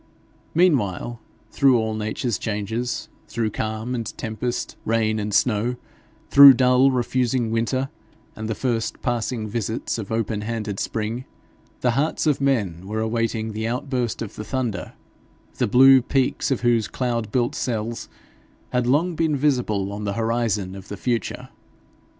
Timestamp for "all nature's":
1.77-2.39